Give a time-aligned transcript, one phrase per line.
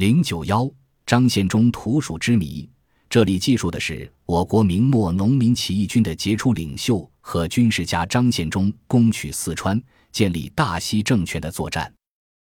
[0.00, 0.66] 零九幺
[1.04, 2.66] 张献忠土蜀之谜。
[3.10, 9.78] 这里记述的是我国明末农民起义军的杰出领袖和军事家张献忠攻取四川、
[10.10, 11.92] 建立大西政权的作战。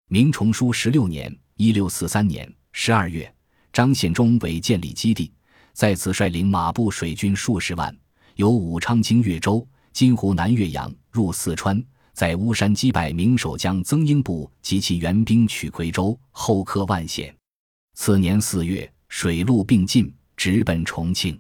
[0.08, 3.34] 明崇书十六年（一六四三年）十二月，
[3.74, 5.34] 张献忠为建立基地，
[5.74, 7.92] 在此率领马步水军数十万，
[8.36, 11.84] 由武昌经越州、今湖南岳阳入四川，
[12.14, 17.34] 在巫山击败明守将曾英部及其援兵，取夔州，后克万县。
[18.00, 20.14] 次年四月，水陆并进。
[20.38, 21.38] 直奔重庆，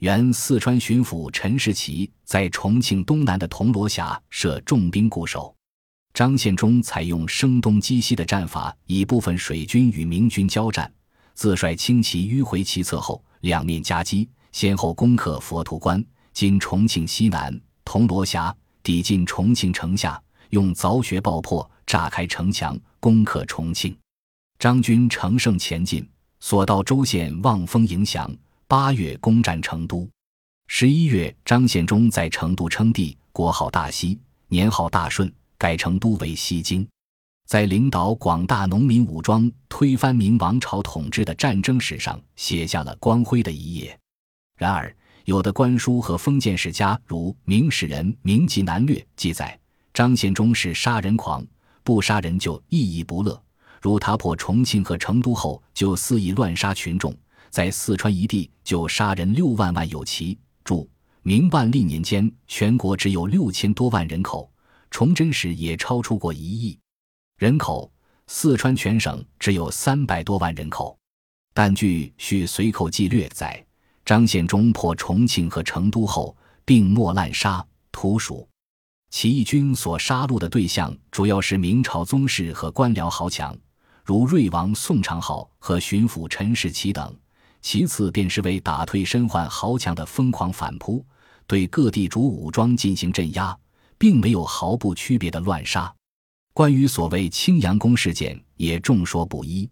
[0.00, 5.54] 原四川巡抚陈士奇在重庆东南的铜锣峡设重兵固守。
[6.12, 10.92] 张献忠采用声东击西的战法，以部分水军与明军交战，
[11.32, 16.04] 自率轻骑迂回其侧后，两面夹击，先后攻克佛图关
[16.34, 23.96] （今重庆西南）、铜锣峡，抵近重庆城下，用凿穴爆破，炸开城墙，攻克重庆。
[24.58, 26.06] 张军乘胜前进。
[26.40, 28.30] 所到州县望风迎降。
[28.66, 30.08] 八月攻占成都，
[30.66, 36.86] 十一月张献忠在成都称帝，国号大西，年号大顺，改成都为西京。
[37.46, 43.96] 在领导广大农民武装推翻明王朝统治的战争史上，写下了光辉的一页。
[44.58, 44.94] 然而，
[45.26, 49.58] 有的官书和封建史家，如《明史人·明籍南略》记载，
[49.92, 51.46] 张献忠是杀人狂，
[51.82, 53.40] 不杀人就意义不乐。
[53.84, 57.14] 如他破重庆和成都后，就肆意乱杀群众，
[57.50, 60.38] 在四川一地就杀人六万万有奇。
[60.64, 60.88] 注：
[61.20, 64.50] 明万历年间，全国只有六千多万人口，
[64.90, 66.78] 崇祯时也超出过一亿
[67.36, 67.92] 人口。
[68.26, 70.98] 四川全省只有三百多万人口，
[71.52, 73.62] 但据《续随口记略》载，
[74.02, 78.48] 张献忠破重庆和成都后，并没滥杀屠蜀。
[79.10, 83.54] 起义军所杀戮的对象主要是明朝宗室和官僚豪强。
[84.04, 87.16] 如瑞王宋长浩和巡抚陈士奇等，
[87.62, 91.02] 其次便是为打退身患豪强的疯狂反扑，
[91.46, 93.56] 对各地主武装进行镇压，
[93.96, 95.90] 并没有毫不区别的乱杀。
[96.52, 99.66] 关于所谓青阳宫事件，也众说不一。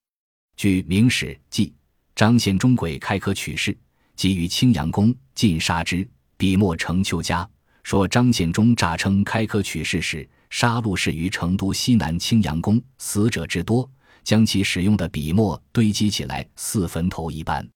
[0.56, 1.74] 据《明史》记，
[2.16, 3.76] 张献忠轨开科取士，
[4.16, 6.08] 即于青阳宫尽杀之。
[6.38, 7.46] 笔墨成秋家
[7.82, 13.88] 说，张献忠诈称开科取士时，杀戮是于成都西南青阳宫，死者之多。
[14.24, 17.66] 将其使用的笔墨堆积起来，似坟头一般。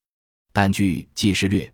[0.52, 1.66] 但据《纪事略》，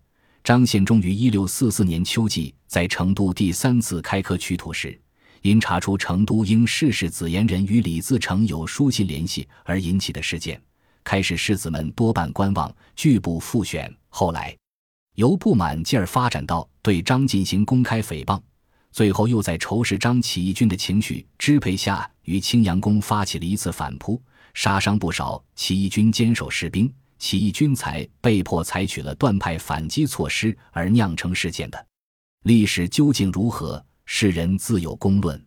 [0.42, 5.00] 张献忠于一六四四年秋季在成都第三次开科取土时，
[5.42, 10.60] 因查出成都应世世子言人与李自成有书信联系而引起的事件，
[11.04, 13.92] 开始士子们多半观望，拒不复选。
[14.08, 14.56] 后来
[15.14, 18.40] 由不满进而发展到对张进行公开诽谤，
[18.90, 24.20] 最后又在仇视张起义军的情绪支配下，于青阳宫发起了一次反扑。
[24.54, 31.86] 杀伤不少起义军坚守士兵，起义军才被迫采取了断派反击措施而酿成事件的。
[32.44, 35.42] 历史究竟如何，世人自有公论。